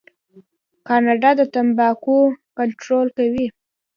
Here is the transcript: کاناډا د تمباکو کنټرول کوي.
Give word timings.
کاناډا 0.87 1.29
د 1.39 1.41
تمباکو 1.53 2.17
کنټرول 2.57 3.07
کوي. 3.17 3.47